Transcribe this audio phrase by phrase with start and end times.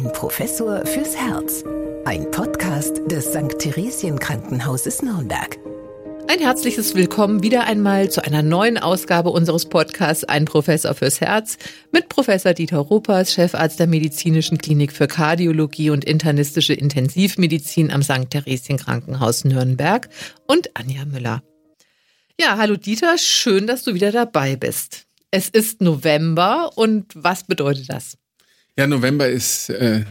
[0.00, 1.62] Ein Professor fürs Herz.
[2.06, 3.58] Ein Podcast des St.
[3.58, 5.58] Theresien Krankenhauses Nürnberg.
[6.26, 11.58] Ein herzliches Willkommen wieder einmal zu einer neuen Ausgabe unseres Podcasts Ein Professor fürs Herz
[11.92, 18.30] mit Professor Dieter Ruppers, Chefarzt der Medizinischen Klinik für Kardiologie und internistische Intensivmedizin am St.
[18.30, 20.08] Theresien Krankenhaus Nürnberg
[20.46, 21.42] und Anja Müller.
[22.40, 25.04] Ja, hallo Dieter, schön, dass du wieder dabei bist.
[25.30, 28.16] Es ist November und was bedeutet das?
[28.76, 30.04] Ja, November ist äh,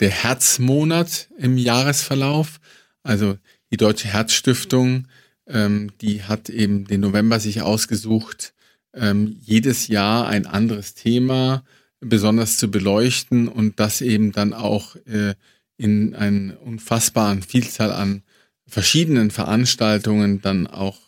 [0.00, 2.60] der Herzmonat im Jahresverlauf.
[3.02, 3.38] Also
[3.70, 5.06] die Deutsche Herzstiftung
[5.50, 8.54] ähm, die hat eben den November sich ausgesucht,
[8.94, 11.64] ähm, jedes Jahr ein anderes Thema
[12.00, 15.34] besonders zu beleuchten und das eben dann auch äh,
[15.76, 18.22] in einer unfassbaren Vielzahl an
[18.66, 20.98] verschiedenen Veranstaltungen dann auch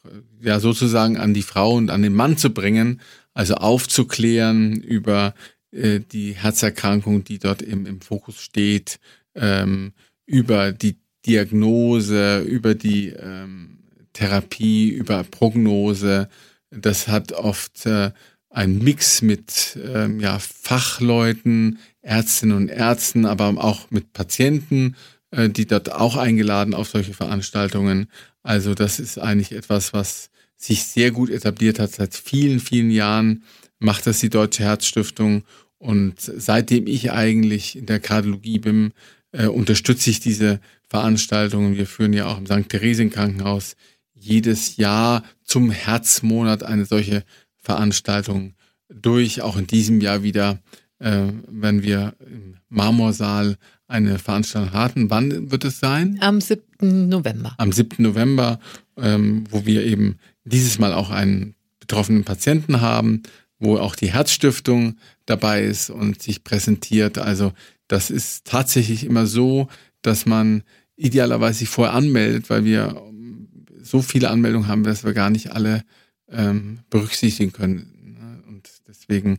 [0.41, 3.01] ja sozusagen an die Frau und an den Mann zu bringen,
[3.34, 5.34] also aufzuklären über
[5.73, 9.01] äh, die Herzerkrankung, die dort eben im Fokus steht,
[9.35, 9.93] ähm,
[10.27, 13.78] über die Diagnose, über die ähm,
[14.12, 16.28] Therapie, über Prognose.
[16.70, 18.12] Das hat oft äh,
[18.50, 24.97] ein Mix mit ähm, ja, Fachleuten, Ärztinnen und Ärzten, aber auch mit Patienten,
[25.31, 28.09] äh, die dort auch eingeladen auf solche Veranstaltungen.
[28.43, 31.93] Also das ist eigentlich etwas, was sich sehr gut etabliert hat.
[31.93, 33.45] Seit vielen, vielen Jahren
[33.83, 35.44] macht das die Deutsche Herzstiftung.
[35.78, 38.92] Und seitdem ich eigentlich in der Kardiologie bin,
[39.33, 41.77] äh, unterstütze ich diese Veranstaltungen.
[41.77, 42.69] Wir führen ja auch im St.
[42.69, 43.77] Theresien Krankenhaus
[44.14, 47.25] jedes Jahr zum Herzmonat eine solche
[47.56, 48.55] Veranstaltung
[48.88, 49.42] durch.
[49.42, 50.60] Auch in diesem Jahr wieder,
[50.98, 53.56] äh, wenn wir im Marmorsaal
[53.88, 55.10] eine Veranstaltung hatten.
[55.10, 56.19] Wann wird es sein?
[56.20, 57.08] Am 7.
[57.08, 57.55] November.
[57.58, 58.03] Am 7.
[58.03, 58.58] November,
[58.97, 63.22] ähm, wo wir eben dieses Mal auch einen betroffenen Patienten haben,
[63.63, 67.17] wo auch die Herzstiftung dabei ist und sich präsentiert.
[67.17, 67.53] Also
[67.87, 69.69] das ist tatsächlich immer so,
[70.03, 70.65] dass man
[70.97, 73.01] idealerweise sich vorher anmeldet, weil wir
[73.81, 75.84] so viele Anmeldungen haben, dass wir gar nicht alle
[76.28, 78.17] ähm, berücksichtigen können.
[78.19, 78.43] Ne?
[78.49, 79.39] Und deswegen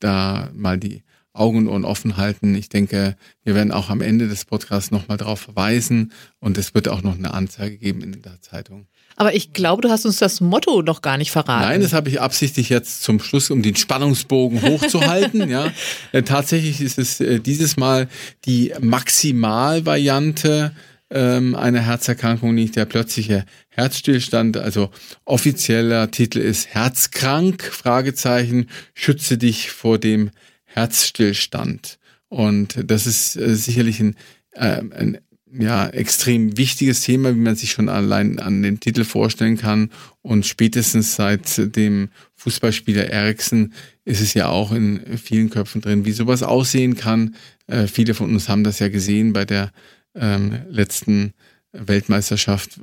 [0.00, 2.54] da mal die Augen und Ohren offen halten.
[2.54, 6.88] Ich denke, wir werden auch am Ende des Podcasts nochmal darauf verweisen und es wird
[6.88, 8.86] auch noch eine Anzeige geben in der Zeitung.
[9.16, 11.68] Aber ich glaube, du hast uns das Motto noch gar nicht verraten.
[11.68, 15.48] Nein, das habe ich absichtlich jetzt zum Schluss, um den Spannungsbogen hochzuhalten.
[15.50, 15.70] ja,
[16.12, 18.08] äh, tatsächlich ist es äh, dieses Mal
[18.44, 20.72] die Maximalvariante
[21.12, 24.56] ähm, einer Herzerkrankung, nicht der plötzliche Herzstillstand.
[24.56, 24.90] Also
[25.24, 30.30] offizieller Titel ist Herzkrank, Fragezeichen, schütze dich vor dem
[30.64, 31.98] Herzstillstand.
[32.28, 34.16] Und das ist äh, sicherlich ein,
[34.52, 35.18] äh, ein
[35.58, 39.90] ja, extrem wichtiges Thema, wie man sich schon allein an den Titel vorstellen kann.
[40.22, 43.74] Und spätestens seit dem Fußballspieler Eriksen
[44.04, 47.36] ist es ja auch in vielen Köpfen drin, wie sowas aussehen kann.
[47.66, 49.72] Äh, viele von uns haben das ja gesehen bei der
[50.14, 51.34] ähm, letzten
[51.72, 52.80] Weltmeisterschaft,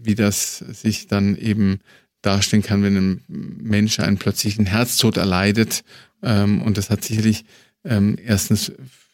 [0.00, 1.80] wie das sich dann eben
[2.22, 5.82] darstellen kann, wenn ein Mensch einen plötzlichen Herztod erleidet.
[6.22, 7.44] Ähm, und das hat sicherlich
[7.84, 8.72] ähm, erstens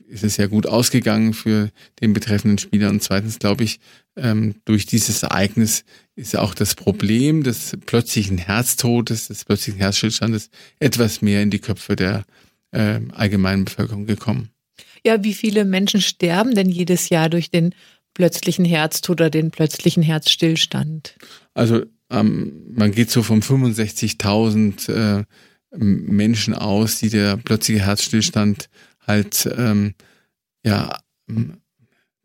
[0.09, 1.71] ist es ja gut ausgegangen für
[2.01, 3.81] den betreffenden Spieler und zweitens glaube ich,
[4.17, 5.85] ähm, durch dieses Ereignis
[6.15, 11.97] ist auch das Problem des plötzlichen Herztodes, des plötzlichen Herzstillstandes etwas mehr in die Köpfe
[11.97, 12.25] der
[12.71, 14.51] äh, allgemeinen Bevölkerung gekommen.
[15.05, 17.75] Ja, wie viele Menschen sterben denn jedes Jahr durch den
[18.15, 21.17] plötzlichen Herztod oder den plötzlichen Herzstillstand?
[21.53, 25.25] Also ähm, man geht so von 65.000 äh,
[25.77, 28.69] Menschen aus, die der plötzliche Herzstillstand
[29.07, 29.95] halt ähm,
[30.65, 30.99] ja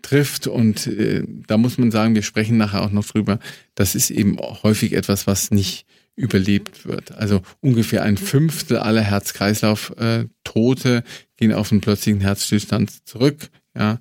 [0.02, 3.40] trifft und äh, da muss man sagen, wir sprechen nachher auch noch drüber.
[3.76, 5.86] Das ist eben häufig etwas, was nicht
[6.16, 7.14] überlebt wird.
[7.14, 11.02] Also ungefähr ein Fünftel aller Herz-Kreislauf-Tote äh,
[11.38, 13.50] gehen auf einen plötzlichen Herzstillstand zurück.
[13.76, 14.00] Ja,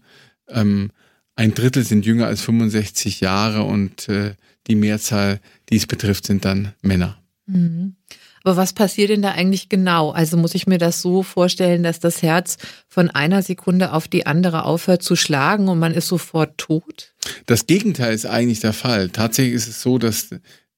[0.48, 0.90] ähm,
[1.36, 4.34] ein Drittel sind jünger als 65 Jahre und äh,
[4.66, 7.22] die Mehrzahl, die es betrifft, sind dann Männer.
[7.46, 7.94] Mhm.
[8.48, 10.10] Aber was passiert denn da eigentlich genau?
[10.10, 12.56] Also muss ich mir das so vorstellen, dass das Herz
[12.88, 17.12] von einer Sekunde auf die andere aufhört zu schlagen und man ist sofort tot?
[17.44, 19.10] Das Gegenteil ist eigentlich der Fall.
[19.10, 20.30] Tatsächlich ist es so, dass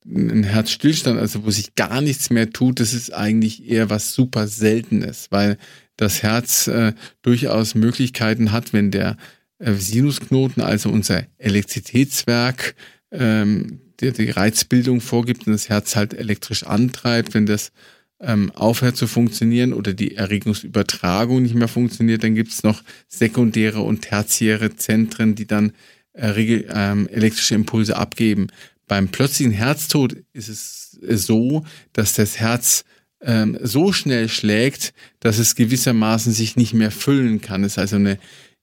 [0.05, 4.49] ein Herzstillstand, also wo sich gar nichts mehr tut, das ist eigentlich eher was super
[4.49, 5.57] Seltenes, weil
[5.97, 9.17] das Herz äh, durchaus Möglichkeiten hat, wenn der
[9.61, 12.75] äh, Sinusknoten, also unser Elektrizitätswerk,
[13.13, 17.73] ähm, der die Reizbildung vorgibt und das Herz halt elektrisch antreibt, wenn das
[18.21, 23.81] ähm, aufhört zu funktionieren oder die Erregungsübertragung nicht mehr funktioniert, dann gibt es noch sekundäre
[23.81, 25.73] und tertiäre Zentren, die dann
[26.13, 28.49] äh, ähm, elektrische Impulse abgeben.
[28.87, 32.85] Beim plötzlichen Herztod ist es so, dass das Herz
[33.23, 37.65] ähm, so schnell schlägt, dass es gewissermaßen sich nicht mehr füllen kann.
[37.65, 38.19] Es ist also eine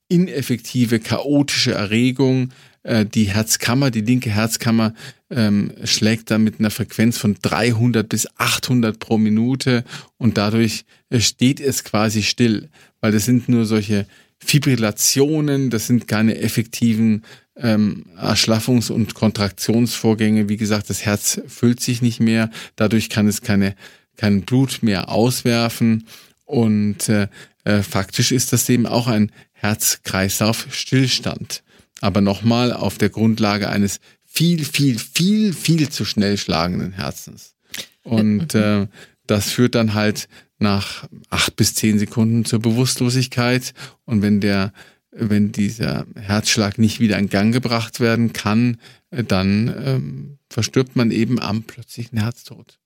[0.09, 2.49] ineffektive, chaotische Erregung.
[2.87, 4.93] Äh, die Herzkammer, die linke Herzkammer
[5.29, 9.83] ähm, schlägt dann mit einer Frequenz von 300 bis 800 pro Minute
[10.17, 12.69] und dadurch äh, steht es quasi still,
[13.01, 14.05] weil das sind nur solche
[14.39, 17.23] Fibrillationen, das sind keine effektiven
[17.57, 20.47] ähm, Erschlaffungs- und Kontraktionsvorgänge.
[20.47, 23.75] Wie gesagt, das Herz füllt sich nicht mehr, dadurch kann es keine,
[24.15, 26.07] kein Blut mehr auswerfen
[26.45, 27.27] und äh,
[27.65, 31.63] äh, faktisch ist das eben auch ein Herz-Kreislauf-Stillstand.
[32.01, 37.55] Aber nochmal auf der Grundlage eines viel, viel, viel, viel zu schnell schlagenden Herzens.
[38.03, 38.87] Und äh,
[39.25, 40.27] das führt dann halt
[40.59, 43.73] nach acht bis zehn Sekunden zur Bewusstlosigkeit.
[44.05, 44.73] Und wenn der,
[45.11, 48.77] wenn dieser Herzschlag nicht wieder in Gang gebracht werden kann,
[49.11, 52.79] äh, dann ähm, verstirbt man eben am plötzlichen Herztod.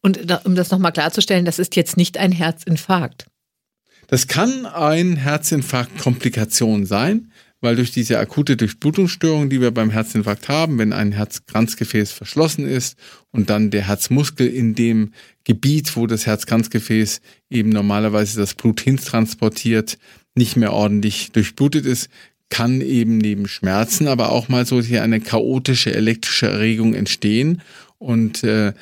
[0.00, 3.26] Und um das nochmal klarzustellen, das ist jetzt nicht ein Herzinfarkt.
[4.06, 10.78] Das kann ein Herzinfarkt-Komplikation sein, weil durch diese akute Durchblutungsstörung, die wir beim Herzinfarkt haben,
[10.78, 12.96] wenn ein Herzkranzgefäß verschlossen ist
[13.32, 15.12] und dann der Herzmuskel in dem
[15.44, 17.20] Gebiet, wo das Herzkranzgefäß
[17.50, 19.98] eben normalerweise das Blut hintransportiert,
[20.34, 22.08] nicht mehr ordentlich durchblutet ist,
[22.50, 27.60] kann eben neben Schmerzen aber auch mal so hier eine chaotische elektrische Erregung entstehen.
[27.98, 28.72] Und äh,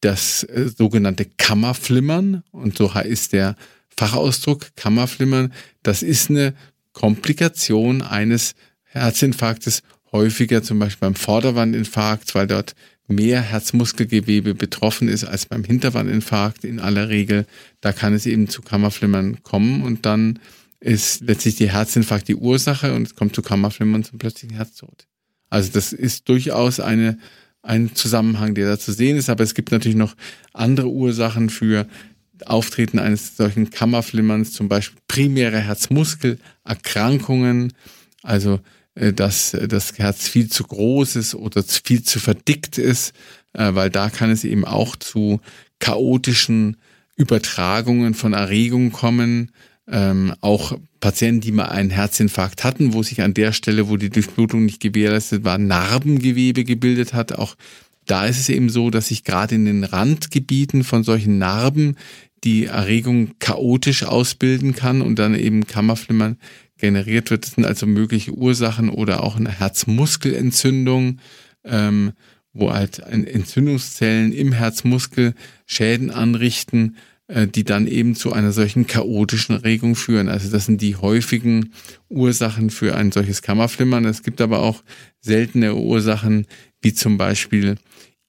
[0.00, 3.56] das äh, sogenannte Kammerflimmern und so ist der
[3.96, 6.54] Fachausdruck Kammerflimmern, das ist eine
[6.92, 8.54] Komplikation eines
[8.84, 9.82] Herzinfarktes,
[10.12, 12.74] häufiger zum Beispiel beim Vorderwandinfarkt, weil dort
[13.06, 17.46] mehr Herzmuskelgewebe betroffen ist als beim Hinterwandinfarkt in aller Regel.
[17.80, 20.38] Da kann es eben zu Kammerflimmern kommen und dann
[20.80, 25.06] ist letztlich die Herzinfarkt die Ursache und es kommt zu Kammerflimmern zum plötzlichen Herztod.
[25.50, 27.18] Also das ist durchaus eine,
[27.62, 30.14] ein Zusammenhang, der da zu sehen ist, aber es gibt natürlich noch
[30.52, 31.86] andere Ursachen für
[32.46, 37.72] Auftreten eines solchen Kammerflimmerns, zum Beispiel primäre Herzmuskelerkrankungen,
[38.22, 38.60] also
[38.94, 43.12] äh, dass das Herz viel zu groß ist oder viel zu verdickt ist,
[43.52, 45.40] äh, weil da kann es eben auch zu
[45.78, 46.76] chaotischen
[47.16, 49.52] Übertragungen von Erregungen kommen.
[49.88, 54.10] Ähm, auch Patienten, die mal einen Herzinfarkt hatten, wo sich an der Stelle, wo die
[54.10, 57.32] Durchblutung nicht gewährleistet war, Narbengewebe gebildet hat.
[57.32, 57.56] Auch
[58.06, 61.96] da ist es eben so, dass sich gerade in den Randgebieten von solchen Narben
[62.44, 66.38] die Erregung chaotisch ausbilden kann und dann eben Kammerflimmern
[66.78, 67.44] generiert wird.
[67.44, 71.18] Das sind also mögliche Ursachen oder auch eine Herzmuskelentzündung,
[71.64, 72.12] ähm,
[72.52, 75.34] wo halt Entzündungszellen im Herzmuskel
[75.66, 76.96] Schäden anrichten,
[77.28, 80.28] äh, die dann eben zu einer solchen chaotischen Erregung führen.
[80.28, 81.72] Also das sind die häufigen
[82.08, 84.04] Ursachen für ein solches Kammerflimmern.
[84.04, 84.82] Es gibt aber auch
[85.20, 86.46] seltene Ursachen,
[86.80, 87.76] wie zum Beispiel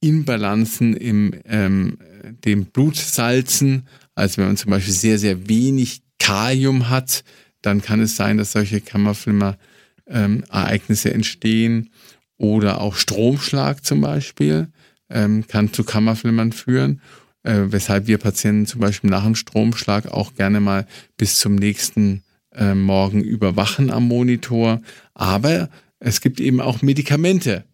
[0.00, 1.98] Inbalanzen im ähm,
[2.44, 7.24] dem Blutsalzen also wenn man zum Beispiel sehr, sehr wenig Kalium hat,
[7.62, 11.90] dann kann es sein, dass solche Kammerflimmer-Ereignisse ähm, entstehen.
[12.36, 14.68] Oder auch Stromschlag zum Beispiel
[15.08, 17.00] ähm, kann zu Kammerflimmern führen,
[17.44, 20.86] äh, weshalb wir Patienten zum Beispiel nach dem Stromschlag auch gerne mal
[21.16, 24.82] bis zum nächsten äh, Morgen überwachen am Monitor.
[25.14, 25.70] Aber
[26.00, 27.64] es gibt eben auch Medikamente,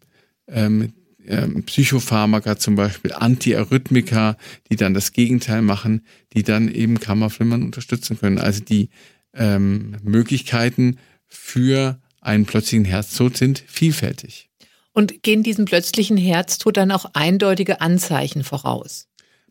[0.48, 0.92] ähm,
[1.28, 4.36] ähm, Psychopharmaka zum Beispiel, Antiarrhythmika,
[4.70, 8.38] die dann das Gegenteil machen, die dann eben Kammerflimmern unterstützen können.
[8.38, 8.88] Also die
[9.34, 14.48] ähm, Möglichkeiten für einen plötzlichen Herztod sind vielfältig.
[14.92, 19.08] Und gehen diesem plötzlichen Herztod dann auch eindeutige Anzeichen voraus?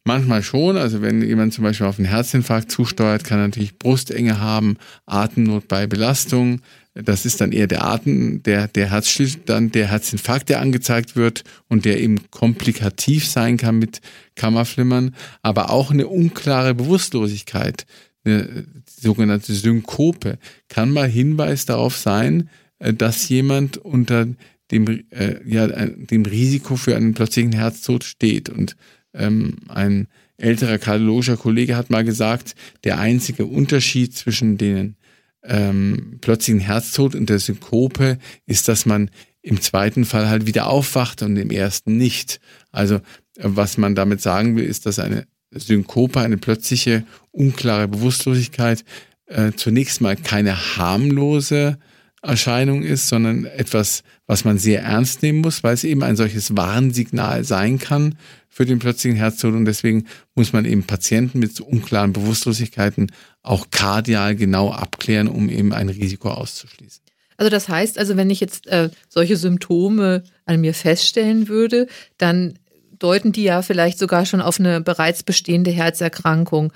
[0.07, 4.77] Manchmal schon, also wenn jemand zum Beispiel auf einen Herzinfarkt zusteuert, kann natürlich Brustenge haben,
[5.05, 6.61] Atemnot bei Belastung,
[6.93, 11.83] das ist dann eher der Atem, der, der Herzstillstand, der Herzinfarkt, der angezeigt wird und
[11.83, 13.99] der eben komplikativ sein kann mit
[14.35, 17.85] Kammerflimmern, aber auch eine unklare Bewusstlosigkeit,
[18.23, 20.37] eine sogenannte Synkope,
[20.69, 22.49] kann mal Hinweis darauf sein,
[22.79, 24.25] äh, dass jemand unter
[24.71, 28.47] dem, äh, ja, dem Risiko für einen plötzlichen Herztod steht.
[28.47, 28.77] Und
[29.17, 30.07] ähm, ein
[30.37, 34.95] älterer kardiologischer Kollege hat mal gesagt, der einzige Unterschied zwischen den
[35.43, 39.09] ähm, plötzlichen Herztod und der Synkope ist, dass man
[39.41, 42.39] im zweiten Fall halt wieder aufwacht und im ersten nicht.
[42.71, 42.99] Also
[43.39, 48.83] was man damit sagen will, ist, dass eine Synkope, eine plötzliche, unklare Bewusstlosigkeit
[49.27, 51.77] äh, zunächst mal keine harmlose
[52.21, 56.57] Erscheinung ist, sondern etwas, was man sehr ernst nehmen muss, weil es eben ein solches
[56.57, 58.15] Warnsignal sein kann
[58.49, 63.11] für den plötzlichen Herztod und deswegen muss man eben Patienten mit unklaren Bewusstlosigkeiten
[63.43, 67.03] auch kardial genau abklären, um eben ein Risiko auszuschließen.
[67.37, 71.85] Also das heißt, also wenn ich jetzt äh, solche Symptome an mir feststellen würde,
[72.17, 72.57] dann
[72.97, 76.73] deuten die ja vielleicht sogar schon auf eine bereits bestehende Herzerkrankung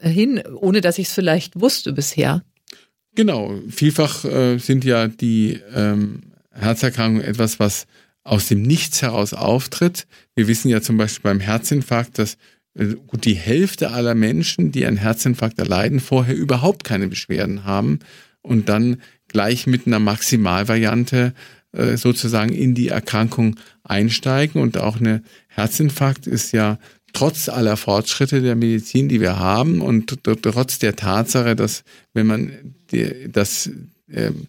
[0.00, 2.42] hin, ohne dass ich es vielleicht wusste bisher.
[3.14, 7.86] Genau, vielfach äh, sind ja die ähm, Herzerkrankungen etwas, was
[8.24, 10.06] aus dem Nichts heraus auftritt.
[10.34, 12.38] Wir wissen ja zum Beispiel beim Herzinfarkt, dass
[12.74, 17.98] äh, gut die Hälfte aller Menschen, die einen Herzinfarkt erleiden, vorher überhaupt keine Beschwerden haben
[18.40, 21.34] und dann gleich mit einer Maximalvariante
[21.72, 24.60] äh, sozusagen in die Erkrankung einsteigen.
[24.60, 26.78] Und auch eine Herzinfarkt ist ja
[27.12, 32.74] trotz aller Fortschritte der Medizin, die wir haben und trotz der Tatsache, dass wenn man
[33.28, 33.70] das
[34.10, 34.46] ähm,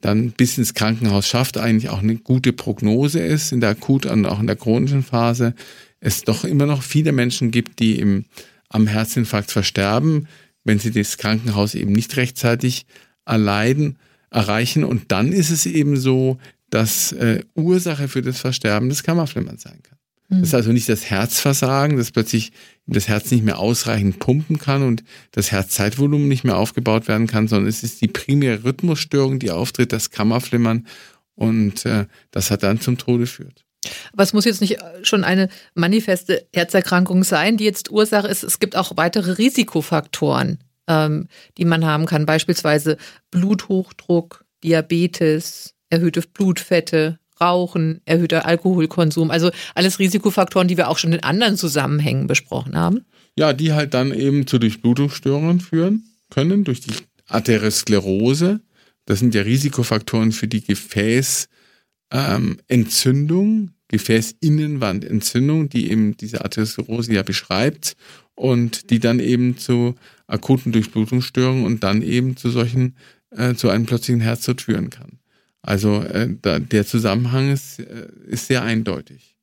[0.00, 4.26] dann bis ins Krankenhaus schafft, eigentlich auch eine gute Prognose ist in der akuten und
[4.26, 5.54] auch in der chronischen Phase,
[6.00, 8.24] es doch immer noch viele Menschen gibt, die im,
[8.68, 10.26] am Herzinfarkt versterben,
[10.64, 12.86] wenn sie das Krankenhaus eben nicht rechtzeitig
[13.24, 13.96] erleiden,
[14.30, 14.84] erreichen.
[14.84, 16.38] Und dann ist es eben so,
[16.70, 19.91] dass äh, Ursache für das Versterben des Kammerflimmern sein kann.
[20.40, 22.52] Das ist also nicht das Herzversagen, dass plötzlich
[22.86, 27.48] das Herz nicht mehr ausreichend pumpen kann und das Herzzeitvolumen nicht mehr aufgebaut werden kann,
[27.48, 30.86] sondern es ist die primäre Rhythmusstörung, die auftritt, das Kammerflimmern
[31.34, 33.64] und äh, das hat dann zum Tode führt.
[34.12, 38.44] Aber es muss jetzt nicht schon eine manifeste Herzerkrankung sein, die jetzt Ursache ist.
[38.44, 40.58] Es gibt auch weitere Risikofaktoren,
[40.88, 42.96] ähm, die man haben kann, beispielsweise
[43.30, 51.22] Bluthochdruck, Diabetes, erhöhte Blutfette, Rauchen, erhöhter Alkoholkonsum, also alles Risikofaktoren, die wir auch schon in
[51.22, 53.04] anderen Zusammenhängen besprochen haben.
[53.36, 56.94] Ja, die halt dann eben zu Durchblutungsstörungen führen können, durch die
[57.26, 58.60] Arteriosklerose.
[59.06, 67.96] Das sind ja Risikofaktoren für die Gefäßentzündung, ähm, Gefäßinnenwandentzündung, die eben diese Arteriosklerose ja beschreibt
[68.34, 69.94] und die dann eben zu
[70.26, 72.96] akuten Durchblutungsstörungen und dann eben zu solchen,
[73.30, 75.18] äh, zu einem plötzlichen Herztod führen kann.
[75.62, 79.36] Also äh, da, der Zusammenhang ist, äh, ist sehr eindeutig.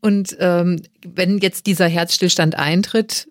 [0.00, 3.28] Und ähm, wenn jetzt dieser Herzstillstand eintritt,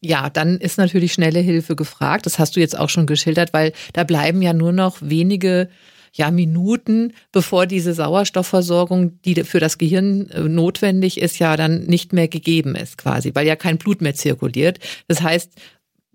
[0.00, 2.26] ja, dann ist natürlich schnelle Hilfe gefragt.
[2.26, 5.68] Das hast du jetzt auch schon geschildert, weil da bleiben ja nur noch wenige
[6.12, 12.12] ja, Minuten, bevor diese Sauerstoffversorgung, die für das Gehirn äh, notwendig ist, ja dann nicht
[12.12, 14.78] mehr gegeben ist, quasi, weil ja kein Blut mehr zirkuliert.
[15.06, 15.52] Das heißt,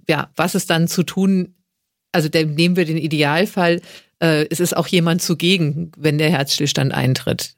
[0.08, 1.56] ja, was ist dann zu tun?
[2.13, 3.82] Also nehmen wir den Idealfall,
[4.24, 7.55] äh, es ist auch jemand zugegen, wenn der Herzstillstand eintritt.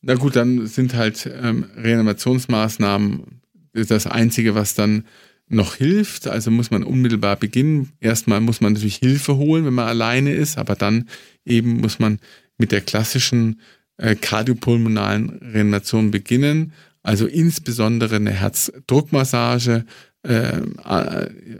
[0.00, 3.40] Na gut, dann sind halt ähm, Reanimationsmaßnahmen
[3.72, 5.04] das Einzige, was dann
[5.48, 6.28] noch hilft.
[6.28, 7.90] Also muss man unmittelbar beginnen.
[8.00, 11.08] Erstmal muss man natürlich Hilfe holen, wenn man alleine ist, aber dann
[11.44, 12.18] eben muss man
[12.58, 13.60] mit der klassischen
[13.96, 16.72] äh, kardiopulmonalen Reanimation beginnen.
[17.02, 19.84] Also insbesondere eine Herzdruckmassage
[20.22, 20.60] äh,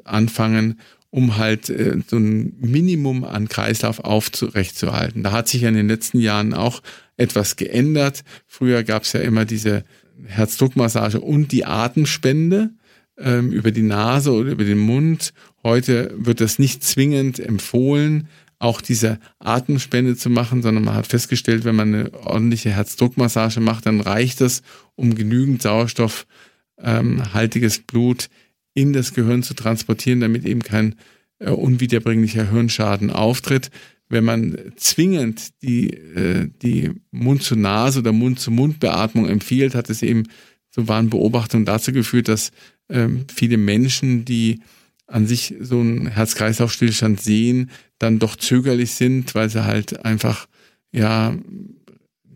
[0.05, 0.79] anfangen
[1.13, 5.23] um halt äh, so ein Minimum an Kreislauf aufrechtzuerhalten.
[5.23, 6.83] Da hat sich ja in den letzten Jahren auch
[7.19, 8.25] etwas geändert.
[8.47, 9.85] Früher gab es ja immer diese
[10.25, 12.71] Herzdruckmassage und die Atemspende
[13.19, 15.35] ähm, über die Nase oder über den Mund.
[15.63, 18.29] Heute wird das nicht zwingend empfohlen,
[18.59, 23.85] auch diese Atemspende zu machen, sondern man hat festgestellt, wenn man eine ordentliche Herzdruckmassage macht,
[23.85, 24.63] dann reicht das,
[24.95, 28.31] um genügend sauerstoffhaltiges ähm, Blut
[28.75, 30.97] in das Gehirn zu transportieren, damit eben kein
[31.39, 33.71] äh, unwiederbringlicher Hirnschaden auftritt.
[34.09, 40.25] Wenn man zwingend die, äh, die Mund-zu-Nase oder Mund-zu-Mund-Beatmung empfiehlt, hat es eben,
[40.71, 42.51] so waren Beobachtungen dazu geführt, dass
[42.89, 44.61] ähm, viele Menschen, die
[45.07, 50.47] an sich so einen Herz-Kreislauf-Stillstand sehen, dann doch zögerlich sind, weil sie halt einfach,
[50.91, 51.35] ja,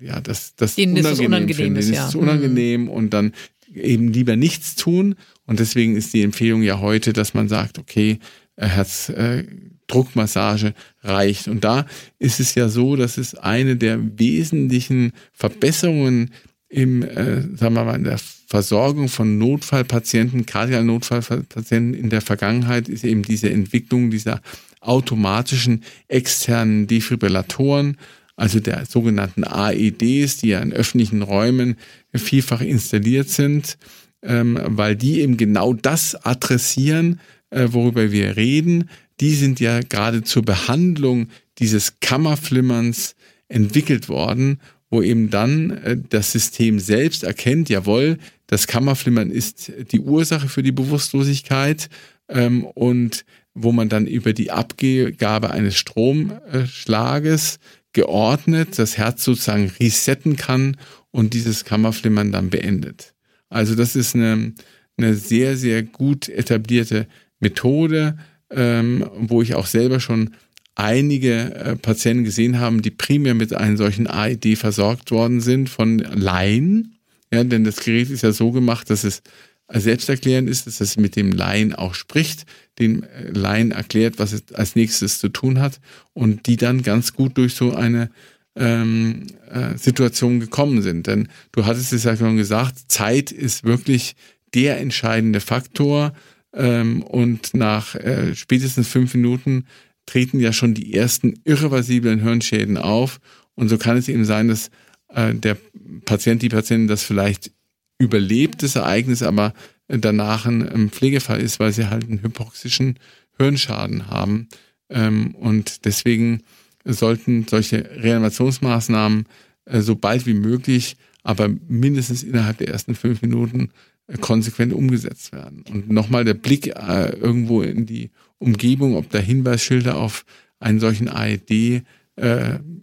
[0.01, 1.77] ja, das, das unangenehm, ist es unangenehm.
[1.77, 2.09] Ist, ja.
[2.09, 2.89] ist unangenehm mhm.
[2.89, 3.33] und dann
[3.77, 5.17] eben lieber nichts tun.
[5.47, 8.19] Und deswegen ist die Empfehlung ja heute, dass man sagt, okay,
[8.57, 11.49] äh, Herzdruckmassage reicht.
[11.49, 11.87] Und da
[12.19, 16.31] ist es ja so, dass es eine der wesentlichen Verbesserungen
[16.69, 18.19] im, äh, sagen wir mal, in der
[18.49, 24.41] Versorgung von Notfallpatienten, Kardialnotfallpatienten in der Vergangenheit ist eben diese Entwicklung dieser
[24.81, 27.97] automatischen externen Defibrillatoren,
[28.37, 31.77] also der sogenannten AEDs, die ja in öffentlichen Räumen
[32.15, 33.79] vielfach installiert sind,
[34.23, 38.91] ähm, weil die eben genau das adressieren, äh, worüber wir reden.
[39.21, 41.29] Die sind ja gerade zur Behandlung
[41.59, 43.15] dieses Kammerflimmerns
[43.49, 50.01] entwickelt worden, wo eben dann äh, das System selbst erkennt, jawohl, das Kammerflimmern ist die
[50.01, 51.89] Ursache für die Bewusstlosigkeit
[52.29, 53.25] ähm, und
[53.55, 57.59] wo man dann über die Abgabe eines Stromschlages
[57.97, 60.77] geordnet das Herz sozusagen resetten kann
[61.13, 63.15] und dieses Kammerflimmern dann beendet.
[63.49, 64.53] Also das ist eine,
[64.99, 67.07] eine sehr, sehr gut etablierte
[67.41, 68.19] Methode,
[68.51, 70.35] ähm, wo ich auch selber schon
[70.75, 75.99] einige äh, Patienten gesehen haben, die primär mit einem solchen AED versorgt worden sind von
[75.99, 76.99] Laien.
[77.33, 79.23] Ja, denn das Gerät ist ja so gemacht, dass es
[79.69, 82.45] selbsterklärend ist, dass es mit dem Laien auch spricht,
[82.79, 85.81] dem Laien erklärt, was es als nächstes zu tun hat
[86.13, 88.11] und die dann ganz gut durch so eine
[88.55, 91.07] ähm, äh, Situation gekommen sind.
[91.07, 94.15] Denn du hattest es ja schon gesagt, Zeit ist wirklich
[94.55, 96.13] der entscheidende Faktor
[96.55, 99.67] ähm, und nach äh, spätestens fünf Minuten
[100.07, 103.21] treten ja schon die ersten irreversiblen Hirnschäden auf
[103.55, 104.71] und so kann es eben sein, dass
[105.09, 105.57] äh, der
[106.05, 107.51] Patient, die Patientin das vielleicht
[107.99, 109.55] überlebt, das Ereignis, aber
[109.89, 112.99] danach ein Pflegefall ist, weil sie halt einen hypoxischen
[113.39, 114.49] Hirnschaden haben.
[114.89, 116.43] Ähm, und deswegen
[116.85, 119.27] sollten solche Reanimationsmaßnahmen
[119.67, 123.71] äh, so bald wie möglich, aber mindestens innerhalb der ersten fünf Minuten
[124.07, 125.65] äh, konsequent umgesetzt werden.
[125.71, 130.25] Und nochmal der Blick äh, irgendwo in die Umgebung, ob da Hinweisschilder auf
[130.59, 131.83] einen solchen AED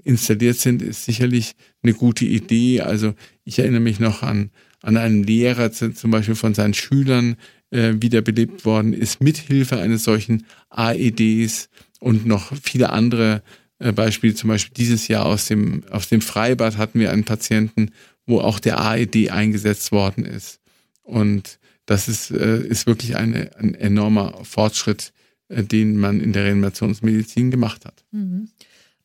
[0.03, 2.81] installiert sind, ist sicherlich eine gute Idee.
[2.81, 3.15] Also
[3.45, 4.51] ich erinnere mich noch an,
[4.83, 7.37] an einen Lehrer zum Beispiel von seinen Schülern
[7.71, 13.41] äh, wiederbelebt worden ist, mithilfe eines solchen AEDs und noch viele andere
[13.79, 14.35] äh, Beispiele.
[14.35, 17.91] Zum Beispiel dieses Jahr aus dem, aus dem Freibad hatten wir einen Patienten,
[18.25, 20.59] wo auch der AED eingesetzt worden ist.
[21.01, 25.13] Und das ist, äh, ist wirklich eine, ein enormer Fortschritt,
[25.47, 28.03] äh, den man in der Reanimationsmedizin gemacht hat.
[28.11, 28.49] Mhm.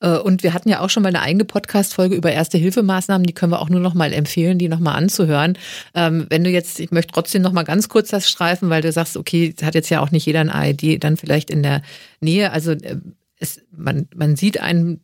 [0.01, 3.53] Äh, und wir hatten ja auch schon mal eine eigene Podcast-Folge über Erste-Hilfemaßnahmen, die können
[3.53, 5.59] wir auch nur noch mal empfehlen, die noch mal anzuhören.
[5.95, 8.93] Ähm, wenn du jetzt, ich möchte trotzdem noch mal ganz kurz das streifen, weil du
[8.93, 11.83] sagst, okay, hat jetzt ja auch nicht jeder ein AED dann vielleicht in der
[12.21, 12.53] Nähe.
[12.53, 12.97] Also äh,
[13.41, 15.01] es, man, man sieht einen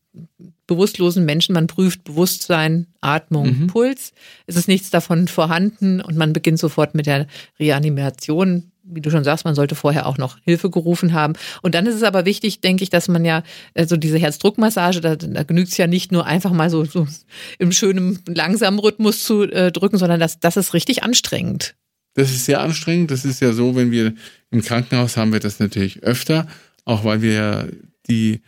[0.67, 3.67] bewusstlosen Menschen, man prüft Bewusstsein, Atmung, mhm.
[3.67, 4.13] Puls.
[4.47, 7.27] Es ist nichts davon vorhanden und man beginnt sofort mit der
[7.59, 11.35] Reanimation wie du schon sagst, man sollte vorher auch noch Hilfe gerufen haben.
[11.63, 13.43] Und dann ist es aber wichtig, denke ich, dass man ja
[13.75, 17.07] so also diese Herzdruckmassage, da, da genügt es ja nicht nur einfach mal so, so
[17.59, 21.75] im schönen, langsamen Rhythmus zu äh, drücken, sondern das, das ist richtig anstrengend.
[22.15, 23.11] Das ist sehr anstrengend.
[23.11, 24.15] Das ist ja so, wenn wir
[24.51, 26.47] im Krankenhaus haben wir das natürlich öfter,
[26.85, 27.65] auch weil wir ja
[28.09, 28.41] die,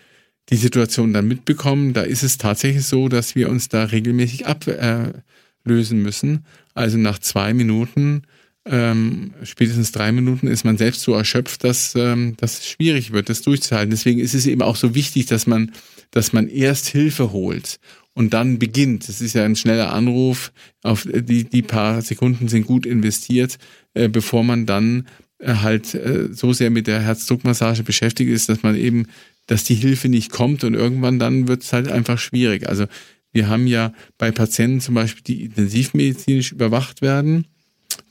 [0.51, 1.93] die Situation dann mitbekommen.
[1.93, 6.45] Da ist es tatsächlich so, dass wir uns da regelmäßig ablösen müssen.
[6.75, 8.23] Also nach zwei Minuten
[8.69, 13.43] ähm, spätestens drei Minuten ist man selbst so erschöpft, dass ähm, das schwierig wird, das
[13.43, 13.91] durchzuhalten.
[13.91, 15.73] Deswegen ist es eben auch so wichtig, dass man,
[16.11, 17.79] dass man erst Hilfe holt
[18.15, 19.09] und dann beginnt.
[19.09, 20.53] Das ist ja ein schneller Anruf,
[20.83, 23.59] auf die, die paar Sekunden sind gut investiert,
[23.95, 25.07] äh, bevor man dann
[25.39, 29.07] äh, halt äh, so sehr mit der Herzdruckmassage beschäftigt ist, dass man eben,
[29.47, 32.69] dass die Hilfe nicht kommt und irgendwann dann wird es halt einfach schwierig.
[32.69, 32.87] Also
[33.33, 37.47] wir haben ja bei Patienten zum Beispiel, die intensivmedizinisch überwacht werden,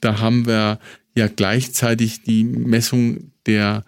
[0.02, 0.80] da haben wir
[1.16, 3.84] ja gleichzeitig die Messung der,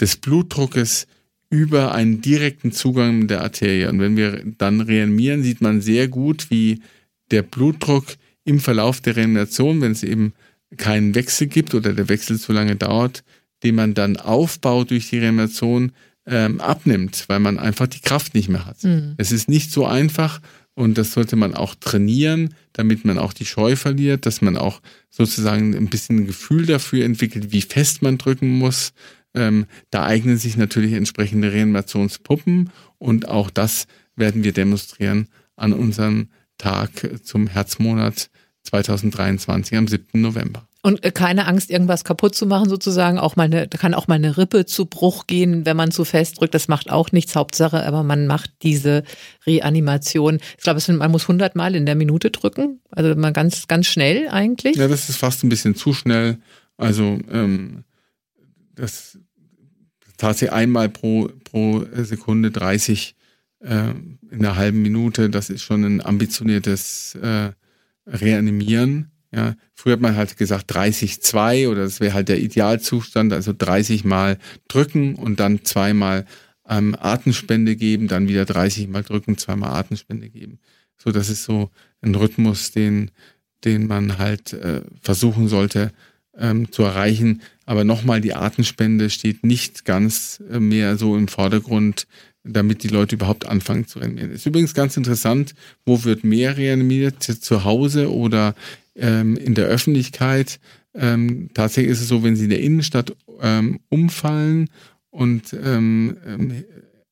[0.00, 1.06] des Blutdruckes
[1.50, 3.86] über einen direkten Zugang der Arterie.
[3.86, 6.80] Und wenn wir dann reanimieren, sieht man sehr gut, wie
[7.30, 8.06] der Blutdruck
[8.44, 10.32] im Verlauf der Reanimation, wenn es eben
[10.76, 13.22] keinen Wechsel gibt oder der Wechsel zu lange dauert,
[13.62, 15.92] den man dann aufbaut durch die Reanimation,
[16.24, 18.82] ähm, abnimmt, weil man einfach die Kraft nicht mehr hat.
[18.84, 19.14] Mhm.
[19.16, 20.40] Es ist nicht so einfach,
[20.74, 24.80] und das sollte man auch trainieren, damit man auch die Scheu verliert, dass man auch
[25.10, 28.92] sozusagen ein bisschen ein Gefühl dafür entwickelt, wie fest man drücken muss.
[29.34, 36.28] Ähm, da eignen sich natürlich entsprechende Reanimationspuppen und auch das werden wir demonstrieren an unserem
[36.58, 36.90] Tag
[37.22, 38.30] zum Herzmonat
[38.62, 40.20] 2023 am 7.
[40.20, 40.68] November.
[40.84, 43.18] Und äh, keine Angst, irgendwas kaputt zu machen, sozusagen.
[43.18, 46.04] Auch mal eine, da kann auch mal eine Rippe zu Bruch gehen, wenn man zu
[46.04, 46.54] fest drückt.
[46.54, 49.04] Das macht auch nichts, Hauptsache, aber man macht diese
[49.46, 50.40] Reanimation.
[50.58, 52.80] Ich glaube, man muss 100 Mal in der Minute drücken.
[52.90, 54.76] Also mal ganz, ganz schnell eigentlich.
[54.76, 56.38] Ja, das ist fast ein bisschen zu schnell.
[56.76, 57.84] Also, ähm,
[58.74, 59.18] das
[60.16, 63.14] tatsächlich einmal pro, pro Sekunde 30
[63.60, 63.90] äh,
[64.30, 65.30] in einer halben Minute.
[65.30, 67.52] Das ist schon ein ambitioniertes äh,
[68.06, 69.11] Reanimieren.
[69.34, 74.04] Ja, früher hat man halt gesagt 30-2 oder das wäre halt der Idealzustand, also 30
[74.04, 76.26] Mal drücken und dann zweimal
[76.68, 80.58] ähm, Atemspende geben, dann wieder 30 Mal drücken, zweimal Atemspende geben.
[80.98, 81.70] So, das ist so
[82.02, 83.10] ein Rhythmus, den,
[83.64, 85.92] den man halt äh, versuchen sollte
[86.36, 87.42] ähm, zu erreichen.
[87.64, 92.06] Aber nochmal, die Atemspende steht nicht ganz äh, mehr so im Vordergrund,
[92.44, 94.32] damit die Leute überhaupt anfangen zu reanimieren.
[94.32, 95.54] Ist übrigens ganz interessant,
[95.86, 97.22] wo wird mehr reanimiert?
[97.22, 98.54] Zu Hause oder
[98.96, 100.60] ähm, in der Öffentlichkeit.
[100.94, 104.68] Ähm, tatsächlich ist es so, wenn sie in der Innenstadt ähm, umfallen
[105.10, 106.64] und ähm, ähm,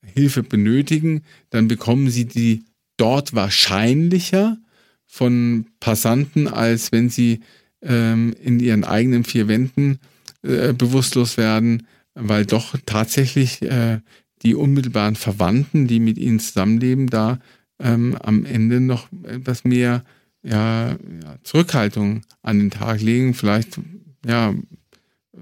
[0.05, 2.65] Hilfe benötigen, dann bekommen sie die
[2.97, 4.59] dort wahrscheinlicher
[5.07, 7.41] von Passanten, als wenn sie
[7.83, 9.99] ähm, in ihren eigenen vier Wänden
[10.43, 14.01] äh, bewusstlos werden, weil doch tatsächlich äh,
[14.43, 17.39] die unmittelbaren Verwandten, die mit ihnen zusammenleben, da
[17.79, 20.05] ähm, am Ende noch etwas mehr
[20.43, 20.97] ja, ja,
[21.43, 23.79] Zurückhaltung an den Tag legen, vielleicht
[24.25, 24.55] ja,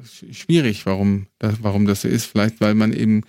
[0.02, 2.26] schwierig, warum das, warum das so ist.
[2.26, 3.22] Vielleicht, weil man eben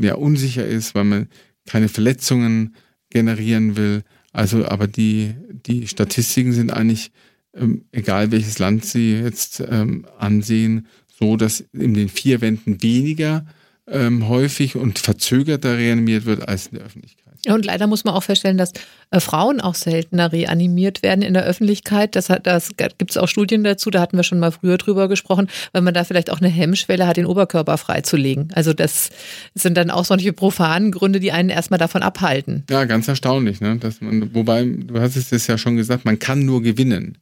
[0.00, 1.28] ja unsicher ist, weil man
[1.66, 2.74] keine Verletzungen
[3.10, 4.02] generieren will.
[4.32, 5.34] Also, aber die,
[5.66, 7.10] die Statistiken sind eigentlich,
[7.54, 13.46] ähm, egal welches Land Sie jetzt ähm, ansehen, so, dass in den vier Wänden weniger
[13.90, 17.28] ähm, häufig und verzögerter reanimiert wird als in der Öffentlichkeit.
[17.46, 18.72] Und leider muss man auch feststellen, dass
[19.10, 22.16] äh, Frauen auch seltener reanimiert werden in der Öffentlichkeit.
[22.16, 25.08] Das, hat, das gibt es auch Studien dazu, da hatten wir schon mal früher drüber
[25.08, 28.48] gesprochen, weil man da vielleicht auch eine Hemmschwelle hat, den Oberkörper freizulegen.
[28.54, 29.10] Also das
[29.54, 32.64] sind dann auch solche profanen Gründe, die einen erstmal davon abhalten.
[32.68, 33.60] Ja, ganz erstaunlich.
[33.60, 33.76] Ne?
[33.76, 37.18] Dass man, wobei, du hast es ja schon gesagt, man kann nur gewinnen.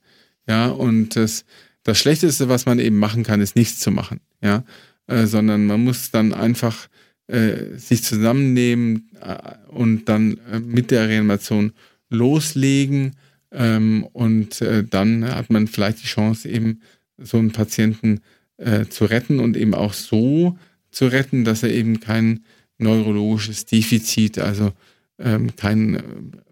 [0.49, 1.45] Ja, und das,
[1.83, 4.21] das Schlechteste, was man eben machen kann, ist nichts zu machen.
[4.43, 4.65] Ja,
[5.07, 6.89] äh, sondern man muss dann einfach
[7.29, 9.37] äh, sich zusammennehmen äh,
[9.69, 11.73] und dann äh, mit der Reanimation
[12.09, 13.17] loslegen.
[13.53, 16.81] Ähm, und äh, dann hat man vielleicht die Chance, eben
[17.19, 18.21] so einen Patienten
[18.59, 20.59] äh, zu retten und eben auch so
[20.91, 22.45] zu retten, dass er eben kein
[22.79, 24.73] neurologisches Defizit, also
[25.19, 26.03] ähm, keinen äh,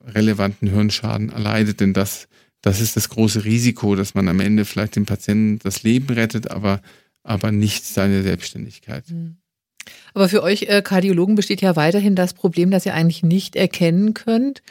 [0.06, 1.80] relevanten Hirnschaden erleidet.
[1.80, 2.28] Denn das,
[2.62, 6.50] das ist das große Risiko, dass man am Ende vielleicht dem Patienten das Leben rettet,
[6.50, 6.80] aber,
[7.24, 9.10] aber nicht seine Selbstständigkeit.
[9.10, 9.36] Mhm.
[10.14, 14.14] Aber für euch äh, Kardiologen besteht ja weiterhin das Problem, dass ihr eigentlich nicht erkennen
[14.14, 14.62] könnt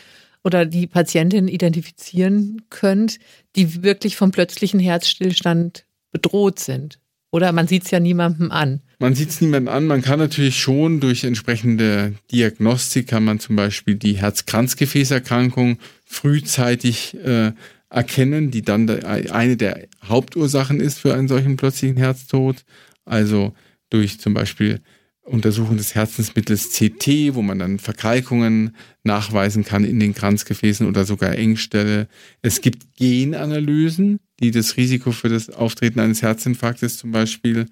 [0.44, 3.20] oder die Patientin identifizieren könnt,
[3.56, 7.00] die wirklich vom plötzlichen Herzstillstand bedroht sind.
[7.32, 8.82] Oder man sieht es ja niemandem an.
[9.00, 9.88] Man sieht es niemandem an.
[9.88, 17.54] Man kann natürlich schon durch entsprechende Diagnostik, kann man zum Beispiel die Herz-Kranzgefäßerkrankung frühzeitig äh,
[17.94, 22.66] erkennen, die dann eine der Hauptursachen ist für einen solchen plötzlichen Herztod.
[23.06, 23.54] Also
[23.90, 24.82] durch zum Beispiel
[25.22, 31.06] Untersuchung des Herzens mittels CT, wo man dann Verkalkungen nachweisen kann in den Kranzgefäßen oder
[31.06, 32.08] sogar Engstelle.
[32.42, 37.68] Es gibt Genanalysen, die das Risiko für das Auftreten eines Herzinfarktes zum Beispiel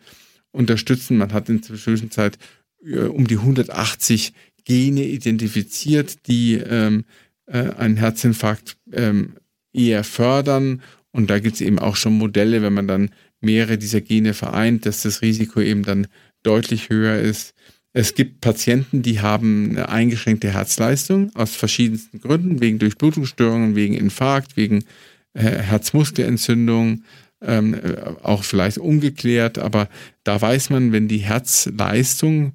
[0.52, 1.18] unterstützen.
[1.18, 2.38] Man hat in der Zwischenzeit
[2.86, 7.06] äh, um die 180 Gene identifiziert, die ähm,
[7.48, 9.34] äh, einen Herzinfarkt ähm,
[9.74, 10.82] eher fördern.
[11.12, 13.10] Und da gibt es eben auch schon Modelle, wenn man dann
[13.42, 16.08] mehrere dieser Gene vereint, dass das Risiko eben dann
[16.44, 17.54] deutlich höher ist.
[17.94, 24.56] Es gibt Patienten, die haben eine eingeschränkte Herzleistung aus verschiedensten Gründen, wegen Durchblutungsstörungen, wegen Infarkt,
[24.56, 24.86] wegen
[25.34, 27.04] äh, Herzmuskelentzündung,
[27.42, 29.90] ähm, äh, auch vielleicht ungeklärt, aber
[30.24, 32.54] da weiß man, wenn die Herzleistung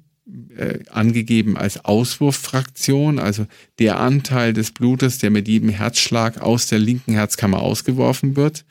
[0.57, 3.45] äh, angegeben als Auswurffraktion, also
[3.79, 8.65] der Anteil des Blutes, der mit jedem Herzschlag aus der linken Herzkammer ausgeworfen wird,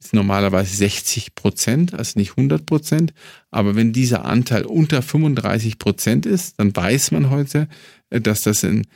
[0.00, 3.12] ist normalerweise 60 Prozent, also nicht 100 Prozent.
[3.50, 7.68] Aber wenn dieser Anteil unter 35 Prozent ist, dann weiß man heute,
[8.10, 8.86] äh, dass das ein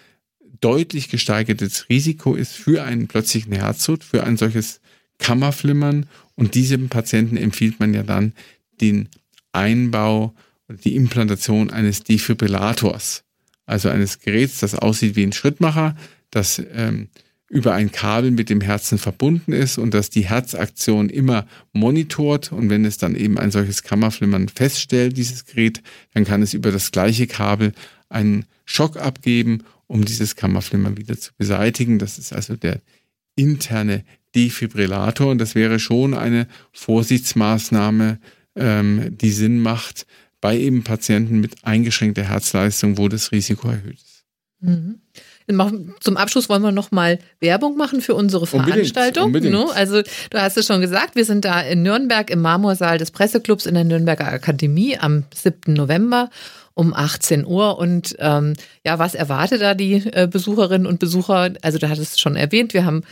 [0.61, 4.81] deutlich gesteigertes Risiko ist für einen plötzlichen Herztod, für ein solches
[5.19, 6.07] Kammerflimmern.
[6.35, 8.33] Und diesem Patienten empfiehlt man ja dann
[8.81, 9.09] den
[9.53, 10.35] Einbau
[10.69, 13.25] die Implantation eines Defibrillators,
[13.67, 15.97] also eines Geräts, das aussieht wie ein Schrittmacher,
[16.31, 17.09] das ähm,
[17.49, 22.71] über ein Kabel mit dem Herzen verbunden ist und dass die Herzaktion immer monitort und
[22.71, 26.91] wenn es dann eben ein solches Kammerflimmern feststellt, dieses Gerät, dann kann es über das
[26.91, 27.73] gleiche Kabel
[28.09, 32.01] einen Schock abgeben, um dieses Kammerflimmern wieder zu beseitigen.
[32.01, 32.81] Das ist also der
[33.37, 38.19] interne Defibrillator und das wäre schon eine Vorsichtsmaßnahme,
[38.57, 40.07] ähm, die Sinn macht
[40.47, 44.25] bei eben Patienten mit eingeschränkter Herzleistung, wo das Risiko erhöht ist.
[44.61, 45.01] Mhm.
[45.99, 49.25] Zum Abschluss wollen wir noch mal Werbung machen für unsere Veranstaltung.
[49.25, 49.77] Unbedingt, unbedingt.
[49.77, 53.67] Also du hast es schon gesagt, wir sind da in Nürnberg im Marmorsaal des Presseclubs
[53.67, 55.75] in der Nürnberger Akademie am 7.
[55.75, 56.31] November
[56.75, 57.77] um 18 Uhr.
[57.77, 58.55] Und ähm,
[58.85, 61.55] ja, was erwartet da die äh, Besucherinnen und Besucher?
[61.63, 63.03] Also du hattest es schon erwähnt, wir haben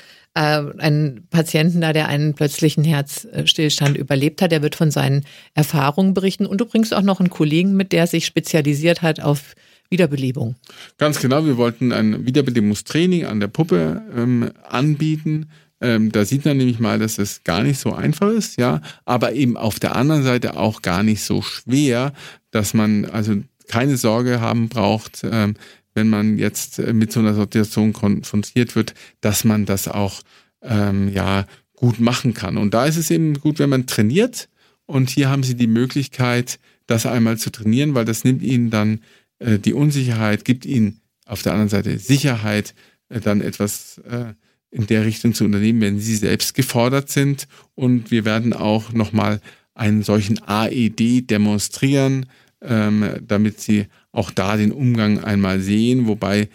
[0.41, 4.51] einen Patienten da, der einen plötzlichen Herzstillstand überlebt hat.
[4.53, 6.47] Der wird von seinen Erfahrungen berichten.
[6.47, 9.55] Und du bringst auch noch einen Kollegen mit, der sich spezialisiert hat auf
[9.91, 10.57] Wiederbelebung.
[10.99, 15.51] Ganz genau, wir wollten ein Wiederbelebungstraining an der Puppe ähm, anbieten.
[15.81, 19.33] Ähm, da sieht man nämlich mal, dass es gar nicht so einfach ist, ja, aber
[19.33, 22.13] eben auf der anderen Seite auch gar nicht so schwer,
[22.51, 23.35] dass man also
[23.69, 25.55] keine Sorge haben braucht, ähm,
[25.95, 30.23] wenn man jetzt äh, mit so einer Situation konfrontiert wird, dass man das auch
[30.63, 32.57] ähm, ja gut machen kann.
[32.57, 34.49] Und da ist es eben gut, wenn man trainiert.
[34.87, 39.01] Und hier haben Sie die Möglichkeit, das einmal zu trainieren, weil das nimmt Ihnen dann
[39.39, 42.75] äh, die Unsicherheit gibt ihnen auf der anderen Seite Sicherheit,
[43.09, 44.35] äh, dann etwas äh,
[44.71, 47.47] in der Richtung zu unternehmen, wenn sie selbst gefordert sind.
[47.75, 49.41] Und wir werden auch nochmal
[49.75, 52.27] einen solchen AED demonstrieren,
[52.61, 56.49] ähm, damit sie auch da den Umgang einmal sehen, wobei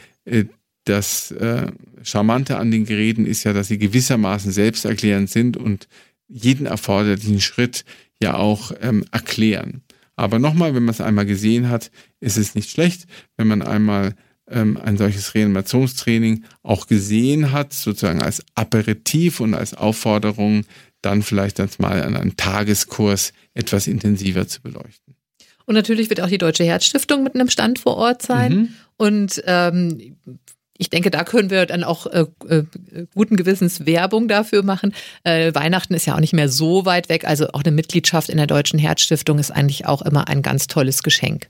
[0.86, 1.34] das
[2.04, 5.88] Charmante an den Geräten ist ja, dass sie gewissermaßen selbsterklärend sind und
[6.28, 7.86] jeden erforderlichen Schritt
[8.22, 9.82] ja auch ähm, erklären.
[10.16, 14.16] Aber nochmal, wenn man es einmal gesehen hat, ist es nicht schlecht, wenn man einmal
[14.50, 20.66] ähm, ein solches Reanimationstraining auch gesehen hat, sozusagen als Aperitif und als Aufforderung,
[21.02, 25.16] dann vielleicht als mal an einem Tageskurs etwas intensiver zu beleuchten.
[25.70, 28.54] Und natürlich wird auch die Deutsche Herzstiftung mit einem Stand vor Ort sein.
[28.54, 28.70] Mhm.
[28.98, 30.16] Und ähm,
[30.80, 32.64] ich denke, da können wir dann auch äh, äh,
[33.14, 34.96] guten Gewissens Werbung dafür machen.
[35.24, 37.24] Äh, Weihnachten ist ja auch nicht mehr so weit weg.
[37.26, 41.04] Also auch eine Mitgliedschaft in der Deutschen Herzstiftung ist eigentlich auch immer ein ganz tolles
[41.04, 41.50] Geschenk.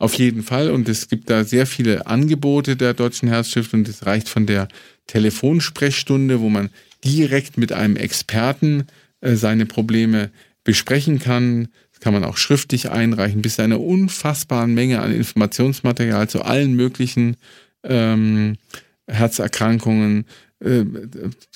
[0.00, 0.72] Auf jeden Fall.
[0.72, 3.84] Und es gibt da sehr viele Angebote der Deutschen Herzstiftung.
[3.84, 4.66] Das reicht von der
[5.06, 6.70] Telefonsprechstunde, wo man
[7.04, 8.88] direkt mit einem Experten
[9.20, 10.32] äh, seine Probleme
[10.64, 11.68] besprechen kann.
[12.04, 17.38] Kann man auch schriftlich einreichen, bis einer unfassbaren Menge an Informationsmaterial zu allen möglichen
[17.82, 18.58] ähm,
[19.06, 20.26] Herzerkrankungen,
[20.60, 20.84] äh,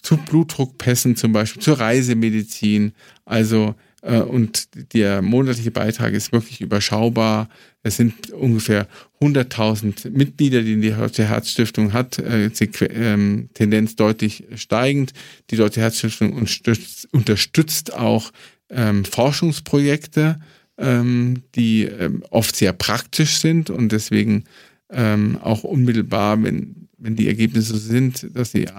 [0.01, 2.93] zu Blutdruckpässen zum Beispiel, zur Reisemedizin.
[3.27, 7.51] Also äh, und der monatliche Beitrag ist wirklich überschaubar.
[7.83, 8.89] Es sind ungefähr
[9.21, 12.51] 100.000 Mitglieder, die die Deutsche Herzstiftung hat, äh,
[12.89, 15.13] ähm, Tendenz deutlich steigend.
[15.51, 18.33] Die Deutsche Herzstiftung unterstützt, unterstützt auch
[18.71, 20.39] ähm, Forschungsprojekte,
[20.79, 24.45] ähm, die ähm, oft sehr praktisch sind und deswegen
[24.91, 28.73] ähm, auch unmittelbar, wenn, wenn die Ergebnisse sind, dass sie äh,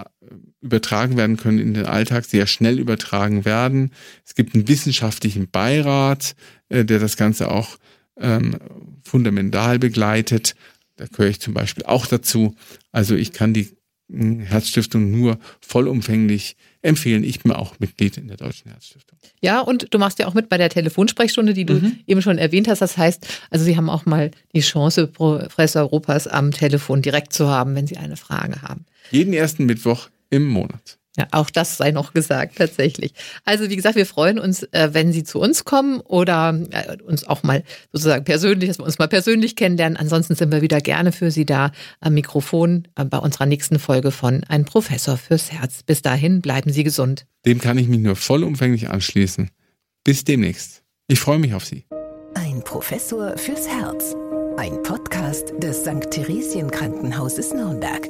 [0.60, 3.92] übertragen werden können in den Alltag, sehr schnell übertragen werden.
[4.26, 6.34] Es gibt einen wissenschaftlichen Beirat,
[6.68, 7.78] äh, der das Ganze auch
[8.18, 8.56] ähm,
[9.04, 10.54] fundamental begleitet.
[10.96, 12.54] Da gehöre ich zum Beispiel auch dazu.
[12.92, 13.70] Also ich kann die
[14.12, 17.24] Herzstiftung nur vollumfänglich empfehlen.
[17.24, 19.18] Ich bin auch Mitglied in der Deutschen Herzstiftung.
[19.40, 21.98] Ja, und du machst ja auch mit bei der Telefonsprechstunde, die du mhm.
[22.06, 22.80] eben schon erwähnt hast.
[22.80, 27.48] Das heißt, also Sie haben auch mal die Chance, Professor Europas am Telefon direkt zu
[27.48, 28.84] haben, wenn Sie eine Frage haben.
[29.10, 30.99] Jeden ersten Mittwoch im Monat.
[31.18, 33.12] Ja, auch das sei noch gesagt, tatsächlich.
[33.44, 37.26] Also wie gesagt, wir freuen uns, äh, wenn Sie zu uns kommen oder äh, uns
[37.26, 39.96] auch mal sozusagen persönlich, dass wir uns mal persönlich kennenlernen.
[39.96, 44.12] Ansonsten sind wir wieder gerne für Sie da am Mikrofon äh, bei unserer nächsten Folge
[44.12, 45.82] von Ein Professor fürs Herz.
[45.82, 47.26] Bis dahin bleiben Sie gesund.
[47.44, 49.50] Dem kann ich mich nur vollumfänglich anschließen.
[50.04, 50.84] Bis demnächst.
[51.08, 51.86] Ich freue mich auf Sie.
[52.34, 54.14] Ein Professor fürs Herz.
[54.56, 56.08] Ein Podcast des St.
[56.10, 58.08] Theresien Krankenhauses Nürnberg.